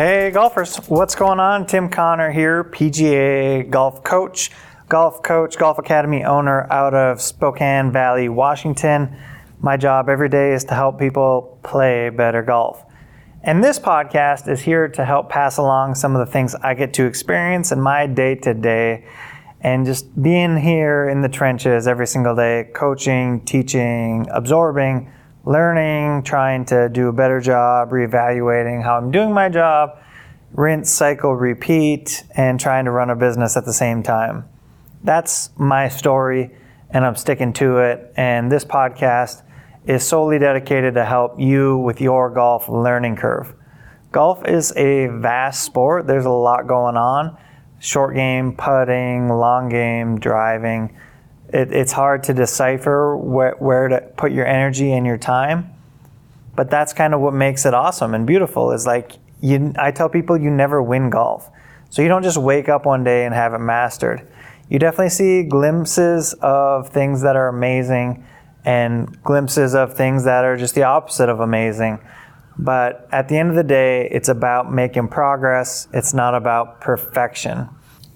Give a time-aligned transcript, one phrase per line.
[0.00, 1.66] Hey, golfers, what's going on?
[1.66, 4.52] Tim Connor here, PGA golf coach,
[4.88, 9.16] golf coach, golf academy owner out of Spokane Valley, Washington.
[9.60, 12.84] My job every day is to help people play better golf.
[13.42, 16.94] And this podcast is here to help pass along some of the things I get
[16.94, 19.04] to experience in my day to day
[19.62, 25.10] and just being here in the trenches every single day, coaching, teaching, absorbing
[25.48, 29.98] learning, trying to do a better job, reevaluating how I'm doing my job,
[30.52, 34.44] rinse, cycle, repeat, and trying to run a business at the same time.
[35.02, 36.50] That's my story,
[36.90, 38.12] and I'm sticking to it.
[38.16, 39.42] And this podcast
[39.86, 43.54] is solely dedicated to help you with your golf learning curve.
[44.12, 47.38] Golf is a vast sport, there's a lot going on
[47.80, 50.96] short game, putting, long game, driving
[51.48, 55.72] it, it's hard to decipher where, where to put your energy and your time.
[56.54, 60.08] But that's kind of what makes it awesome and beautiful is like you, I tell
[60.08, 61.48] people you never win golf.
[61.90, 64.28] So you don't just wake up one day and have it mastered.
[64.68, 68.26] You definitely see glimpses of things that are amazing
[68.64, 72.00] and glimpses of things that are just the opposite of amazing.
[72.58, 75.88] But at the end of the day, it's about making progress.
[75.94, 77.68] It's not about perfection.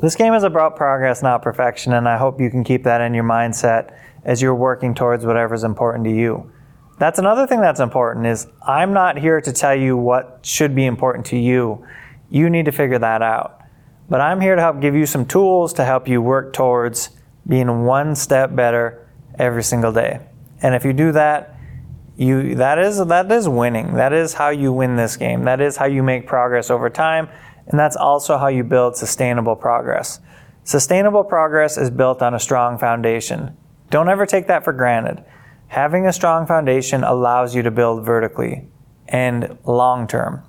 [0.02, 3.14] This game is about progress, not perfection, and I hope you can keep that in
[3.14, 6.50] your mindset as you're working towards whatever's important to you.
[6.98, 10.86] That's another thing that's important is I'm not here to tell you what should be
[10.86, 11.86] important to you.
[12.30, 13.60] You need to figure that out.
[14.08, 17.10] But I'm here to help give you some tools to help you work towards
[17.46, 19.08] being one step better
[19.38, 20.18] every single day.
[20.62, 21.56] And if you do that,
[22.16, 23.94] you that is that is winning.
[23.94, 25.44] That is how you win this game.
[25.44, 27.28] That is how you make progress over time
[27.66, 30.20] and that's also how you build sustainable progress.
[30.64, 33.56] Sustainable progress is built on a strong foundation.
[33.90, 35.24] Don't ever take that for granted.
[35.68, 38.68] Having a strong foundation allows you to build vertically
[39.08, 40.42] and long term.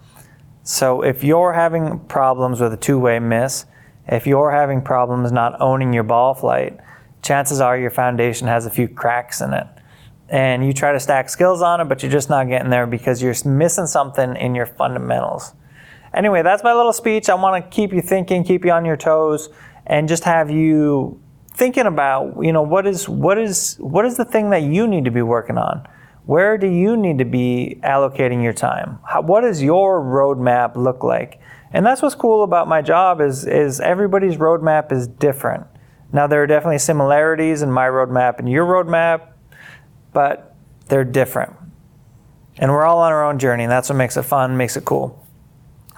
[0.63, 3.65] So if you're having problems with a two way miss,
[4.07, 6.77] if you're having problems not owning your ball flight,
[7.21, 9.67] chances are your foundation has a few cracks in it.
[10.29, 13.21] And you try to stack skills on it, but you're just not getting there because
[13.21, 15.53] you're missing something in your fundamentals.
[16.13, 17.29] Anyway, that's my little speech.
[17.29, 19.49] I want to keep you thinking, keep you on your toes,
[19.85, 21.19] and just have you
[21.53, 25.05] thinking about, you know, what is what is what is the thing that you need
[25.05, 25.87] to be working on?
[26.25, 28.99] Where do you need to be allocating your time?
[29.05, 31.41] How, what does your roadmap look like?
[31.73, 35.65] And that's what's cool about my job is is everybody's roadmap is different.
[36.11, 39.29] Now there are definitely similarities in my roadmap and your roadmap,
[40.13, 40.55] but
[40.87, 41.55] they're different.
[42.57, 44.85] And we're all on our own journey, and that's what makes it fun, makes it
[44.85, 45.22] cool.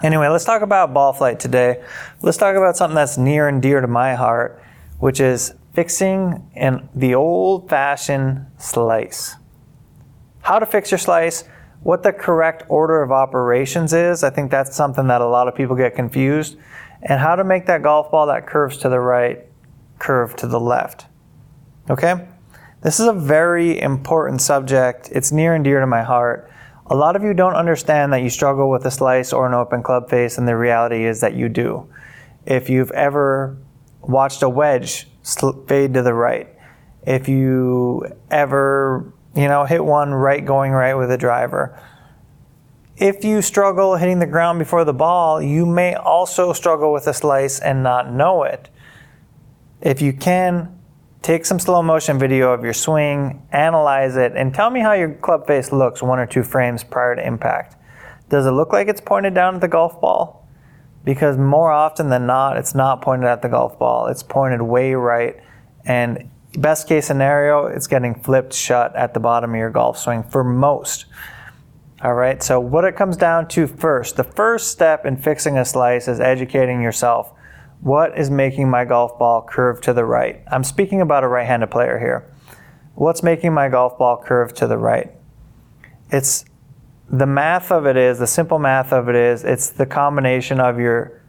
[0.02, 1.82] Anyway, let's talk about ball flight today.
[2.20, 4.62] Let's talk about something that's near and dear to my heart,
[4.98, 9.36] which is fixing an, the old fashioned slice.
[10.42, 11.44] How to fix your slice,
[11.82, 14.22] what the correct order of operations is.
[14.22, 16.56] I think that's something that a lot of people get confused.
[17.02, 19.46] And how to make that golf ball that curves to the right,
[19.98, 21.06] curve to the left.
[21.88, 22.26] Okay?
[22.82, 25.08] This is a very important subject.
[25.12, 26.50] It's near and dear to my heart.
[26.88, 29.82] A lot of you don't understand that you struggle with a slice or an open
[29.82, 31.88] club face, and the reality is that you do.
[32.44, 33.58] If you've ever
[34.02, 35.08] watched a wedge
[35.66, 36.48] fade to the right,
[37.04, 41.76] if you ever, you know, hit one right going right with a driver,
[42.96, 47.14] if you struggle hitting the ground before the ball, you may also struggle with a
[47.14, 48.68] slice and not know it.
[49.80, 50.75] If you can,
[51.22, 55.14] Take some slow motion video of your swing, analyze it, and tell me how your
[55.14, 57.76] club face looks one or two frames prior to impact.
[58.28, 60.46] Does it look like it's pointed down at the golf ball?
[61.04, 64.08] Because more often than not, it's not pointed at the golf ball.
[64.08, 65.36] It's pointed way right.
[65.84, 70.22] And best case scenario, it's getting flipped shut at the bottom of your golf swing
[70.24, 71.06] for most.
[72.02, 75.64] All right, so what it comes down to first, the first step in fixing a
[75.64, 77.32] slice is educating yourself
[77.80, 80.42] what is making my golf ball curve to the right?
[80.50, 82.32] I'm speaking about a right handed player here.
[82.94, 85.12] What's making my golf ball curve to the right?
[86.10, 86.44] It's
[87.08, 90.78] the math of it is, the simple math of it is, it's the combination of
[90.78, 91.22] your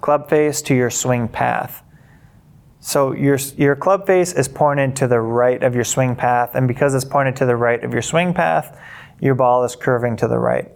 [0.00, 1.82] club face to your swing path.
[2.80, 6.66] So your, your club face is pointed to the right of your swing path, and
[6.66, 8.78] because it's pointed to the right of your swing path,
[9.20, 10.68] your ball is curving to the right.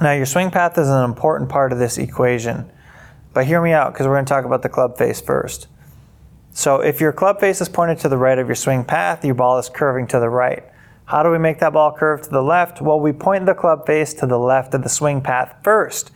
[0.00, 2.70] Now, your swing path is an important part of this equation.
[3.32, 5.68] But hear me out because we're going to talk about the club face first.
[6.52, 9.34] So if your club face is pointed to the right of your swing path, your
[9.34, 10.64] ball is curving to the right.
[11.04, 12.80] How do we make that ball curve to the left?
[12.80, 16.10] Well, we point the club face to the left of the swing path first.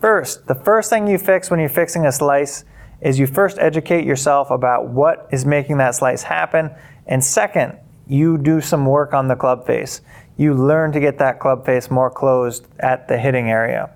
[0.00, 2.64] First, the first thing you fix when you're fixing a slice
[3.00, 6.70] is you first educate yourself about what is making that slice happen.
[7.06, 10.00] And second, you do some work on the club face.
[10.36, 13.90] You learn to get that club face more closed at the hitting area.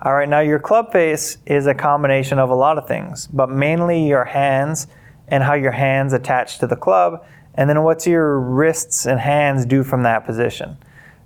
[0.00, 3.50] All right, now your club face is a combination of a lot of things, but
[3.50, 4.86] mainly your hands
[5.26, 9.66] and how your hands attach to the club, and then what's your wrists and hands
[9.66, 10.76] do from that position.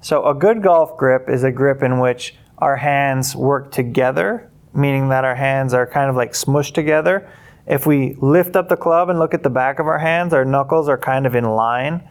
[0.01, 5.11] So, a good golf grip is a grip in which our hands work together, meaning
[5.11, 7.29] that our hands are kind of like smushed together.
[7.67, 10.47] If we lift up the club and look at the back of our hands, our
[10.47, 12.09] knuckles are kind of in line.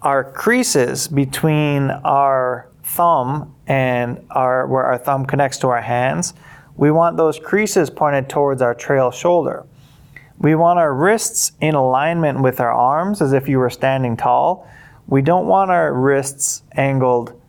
[0.00, 6.34] Our creases between our thumb and our, where our thumb connects to our hands,
[6.76, 9.66] we want those creases pointed towards our trail shoulder.
[10.38, 14.68] We want our wrists in alignment with our arms as if you were standing tall.
[15.06, 17.40] We don't want our wrists angled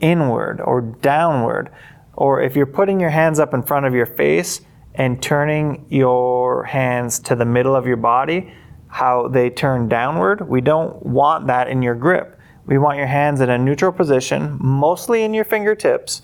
[0.00, 1.70] inward or downward.
[2.14, 4.62] Or if you're putting your hands up in front of your face
[4.94, 8.52] and turning your hands to the middle of your body,
[8.88, 12.35] how they turn downward, we don't want that in your grip.
[12.66, 16.22] We want your hands in a neutral position, mostly in your fingertips,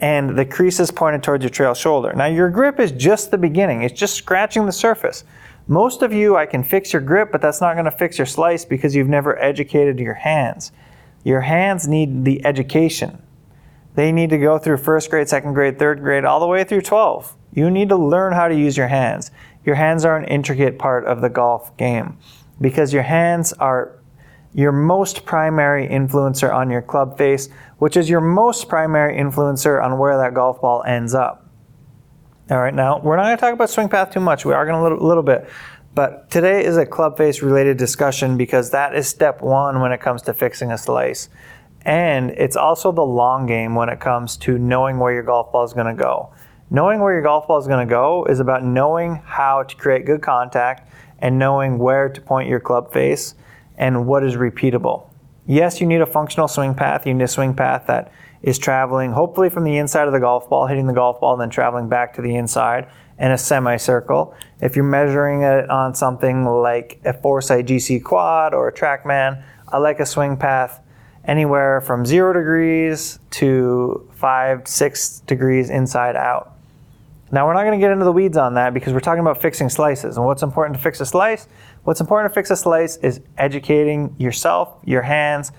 [0.00, 2.12] and the creases pointed towards your trail shoulder.
[2.12, 5.24] Now, your grip is just the beginning, it's just scratching the surface.
[5.66, 8.26] Most of you, I can fix your grip, but that's not going to fix your
[8.26, 10.72] slice because you've never educated your hands.
[11.24, 13.22] Your hands need the education.
[13.94, 16.82] They need to go through first grade, second grade, third grade, all the way through
[16.82, 17.34] 12.
[17.52, 19.30] You need to learn how to use your hands.
[19.64, 22.16] Your hands are an intricate part of the golf game
[22.60, 23.97] because your hands are
[24.54, 27.48] your most primary influencer on your club face,
[27.78, 31.46] which is your most primary influencer on where that golf ball ends up.
[32.50, 34.46] All right, now we're not going to talk about swing path too much.
[34.46, 35.48] We are going to a little, little bit.
[35.94, 40.00] But today is a club face related discussion because that is step one when it
[40.00, 41.28] comes to fixing a slice.
[41.82, 45.64] And it's also the long game when it comes to knowing where your golf ball
[45.64, 46.32] is going to go.
[46.70, 50.06] Knowing where your golf ball is going to go is about knowing how to create
[50.06, 53.34] good contact and knowing where to point your club face
[53.78, 55.08] and what is repeatable.
[55.46, 57.06] Yes, you need a functional swing path.
[57.06, 60.48] You need a swing path that is traveling hopefully from the inside of the golf
[60.50, 62.88] ball, hitting the golf ball, and then traveling back to the inside
[63.18, 64.34] in a semicircle.
[64.60, 70.00] If you're measuring it on something like a Foresight GCQuad or a Trackman, I like
[70.00, 70.80] a swing path
[71.24, 76.57] anywhere from zero degrees to five, six degrees inside out.
[77.30, 79.40] Now, we're not going to get into the weeds on that because we're talking about
[79.40, 80.16] fixing slices.
[80.16, 81.46] And what's important to fix a slice?
[81.84, 85.52] What's important to fix a slice is educating yourself, your hands,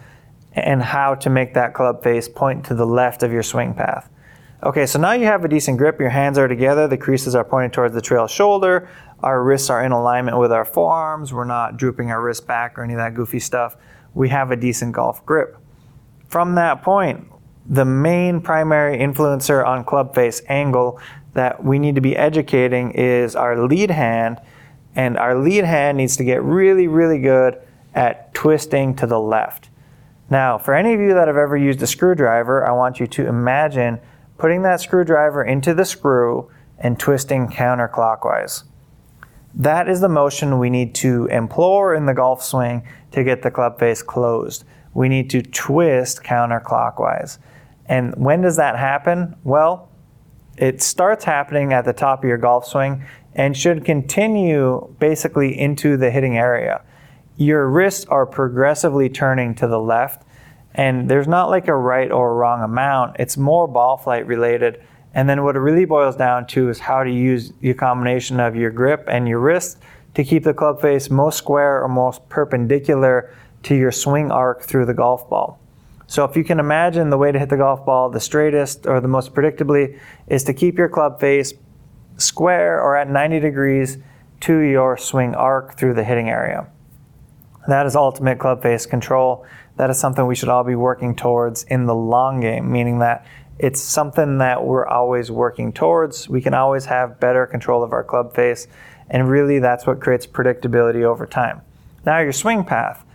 [0.53, 4.09] and how to make that club face point to the left of your swing path.
[4.61, 5.99] Okay, so now you have a decent grip.
[5.99, 6.87] Your hands are together.
[6.87, 8.89] The creases are pointing towards the trail shoulder.
[9.21, 11.31] Our wrists are in alignment with our forearms.
[11.33, 13.77] We're not drooping our wrists back or any of that goofy stuff.
[14.13, 15.57] We have a decent golf grip.
[16.27, 17.27] From that point,
[17.69, 20.99] the main primary influencer on club face angle
[21.33, 24.41] that we need to be educating is our lead hand,
[24.95, 27.61] and our lead hand needs to get really, really good
[27.93, 29.69] at twisting to the left.
[30.31, 33.27] Now, for any of you that have ever used a screwdriver, I want you to
[33.27, 33.99] imagine
[34.39, 36.49] putting that screwdriver into the screw
[36.79, 38.63] and twisting counterclockwise.
[39.53, 43.51] That is the motion we need to employ in the golf swing to get the
[43.51, 44.63] club face closed.
[44.93, 47.37] We need to twist counterclockwise.
[47.89, 49.35] And when does that happen?
[49.43, 49.89] Well,
[50.57, 53.03] it starts happening at the top of your golf swing
[53.33, 56.83] and should continue basically into the hitting area.
[57.37, 60.23] Your wrists are progressively turning to the left,
[60.75, 63.15] and there's not like a right or wrong amount.
[63.17, 64.83] It's more ball flight related.
[65.13, 68.55] And then what it really boils down to is how to use the combination of
[68.55, 69.79] your grip and your wrist
[70.13, 73.33] to keep the club face most square or most perpendicular
[73.63, 75.59] to your swing arc through the golf ball.
[76.09, 78.99] So if you can imagine the way to hit the golf ball the straightest or
[78.99, 81.53] the most predictably is to keep your club face
[82.17, 83.99] square or at 90 degrees
[84.41, 86.67] to your swing arc through the hitting area.
[87.67, 89.45] That is ultimate club face control.
[89.77, 93.27] That is something we should all be working towards in the long game, meaning that
[93.59, 96.27] it's something that we're always working towards.
[96.27, 98.67] We can always have better control of our club face,
[99.11, 101.61] and really that's what creates predictability over time.
[102.03, 103.05] Now, your swing path.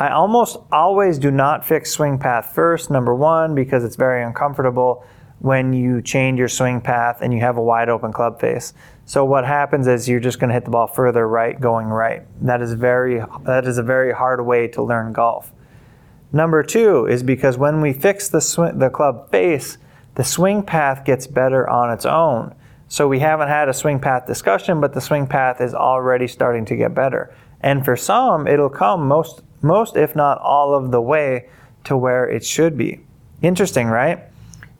[0.00, 5.04] I almost always do not fix swing path first, number one, because it's very uncomfortable
[5.40, 8.72] when you change your swing path and you have a wide open club face.
[9.04, 12.22] So what happens is you're just going to hit the ball further right going right.
[12.40, 15.52] That is very that is a very hard way to learn golf.
[16.32, 19.76] Number 2 is because when we fix the the club face,
[20.14, 22.54] the swing path gets better on its own.
[22.88, 26.64] So we haven't had a swing path discussion, but the swing path is already starting
[26.66, 27.34] to get better.
[27.60, 31.48] And for some, it'll come most most, if not all, of the way
[31.84, 33.00] to where it should be.
[33.42, 34.20] Interesting, right?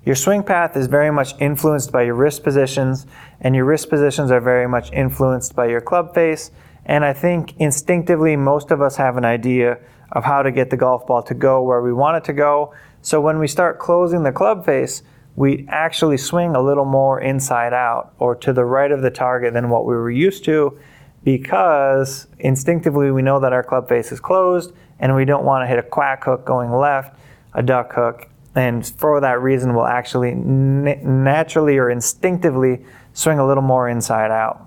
[0.05, 3.07] Your swing path is very much influenced by your wrist positions,
[3.41, 6.51] and your wrist positions are very much influenced by your club face.
[6.87, 9.79] And I think instinctively, most of us have an idea
[10.13, 12.75] of how to get the golf ball to go where we want it to go.
[13.03, 15.03] So when we start closing the club face,
[15.37, 19.55] we actually swing a little more inside out or to the right of the target
[19.55, 20.79] than what we were used to
[21.25, 25.67] because instinctively we know that our club face is closed and we don't want to
[25.67, 27.19] hit a quack hook going left,
[27.55, 33.63] a duck hook, and for that reason we'll actually naturally or instinctively swing a little
[33.63, 34.67] more inside out.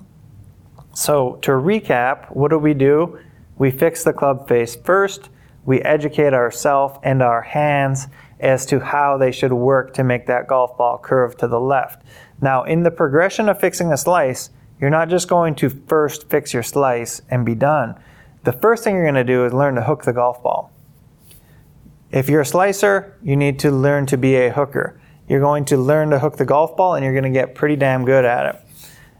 [0.94, 3.20] So to recap, what do we do?
[3.58, 5.30] We fix the club face first,
[5.66, 8.08] we educate ourselves and our hands
[8.40, 12.04] as to how they should work to make that golf ball curve to the left.
[12.42, 14.50] Now, in the progression of fixing a slice,
[14.84, 17.96] you're not just going to first fix your slice and be done.
[18.44, 20.74] The first thing you're going to do is learn to hook the golf ball.
[22.12, 25.00] If you're a slicer, you need to learn to be a hooker.
[25.30, 27.78] You're going to learn to hook the golf ball and you're going to get pretty
[27.78, 28.62] damn good at it.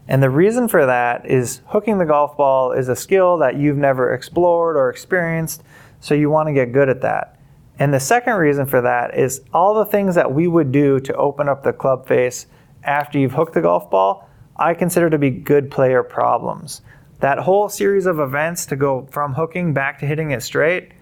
[0.06, 3.78] And the reason for that is hooking the golf ball is a skill that you've
[3.78, 5.62] never explored or experienced,
[5.98, 7.40] so you want to get good at that.
[7.78, 11.14] And the second reason for that is all the things that we would do to
[11.14, 12.48] open up the club face
[12.82, 16.82] after you've hooked the golf ball, I consider to be good player problems.
[17.20, 20.92] That whole series of events to go from hooking back to hitting it straight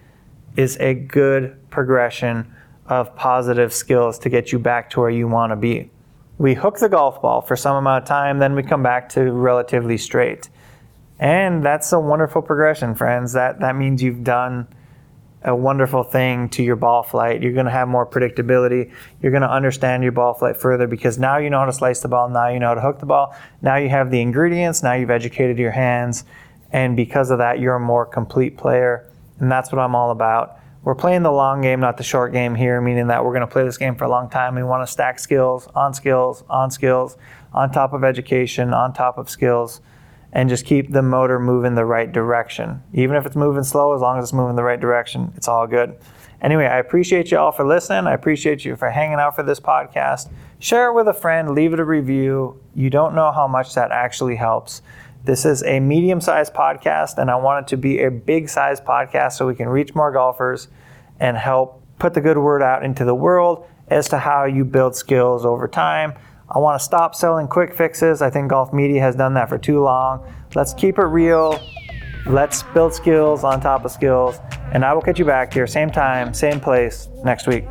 [0.55, 2.53] is a good progression
[2.87, 5.89] of positive skills to get you back to where you want to be.
[6.37, 9.31] We hook the golf ball for some amount of time, then we come back to
[9.31, 10.49] relatively straight.
[11.19, 13.33] And that's a wonderful progression, friends.
[13.33, 14.67] That that means you've done
[15.43, 17.41] a wonderful thing to your ball flight.
[17.41, 18.91] You're going to have more predictability.
[19.21, 21.99] You're going to understand your ball flight further because now you know how to slice
[21.99, 22.29] the ball.
[22.29, 23.35] Now you know how to hook the ball.
[23.61, 24.83] Now you have the ingredients.
[24.83, 26.23] Now you've educated your hands.
[26.71, 29.09] And because of that, you're a more complete player.
[29.39, 30.59] And that's what I'm all about.
[30.83, 33.47] We're playing the long game, not the short game here, meaning that we're going to
[33.47, 34.55] play this game for a long time.
[34.55, 37.17] We want to stack skills on skills, on skills,
[37.53, 39.81] on top of education, on top of skills
[40.33, 42.81] and just keep the motor moving the right direction.
[42.93, 45.67] Even if it's moving slow, as long as it's moving the right direction, it's all
[45.67, 45.95] good.
[46.41, 48.07] Anyway, I appreciate you all for listening.
[48.07, 50.29] I appreciate you for hanging out for this podcast.
[50.59, 52.59] Share it with a friend, leave it a review.
[52.75, 54.81] You don't know how much that actually helps.
[55.23, 58.83] This is a medium sized podcast, and I want it to be a big sized
[58.83, 60.67] podcast so we can reach more golfers
[61.19, 64.95] and help put the good word out into the world as to how you build
[64.95, 66.13] skills over time
[66.55, 68.21] I want to stop selling quick fixes.
[68.21, 70.23] I think golf media has done that for too long.
[70.53, 71.59] Let's keep it real.
[72.27, 74.39] Let's build skills on top of skills.
[74.71, 77.65] And I will catch you back here, same time, same place next week.